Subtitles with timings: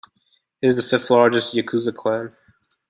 [0.63, 2.35] It is the fifth largest Yakuza clan.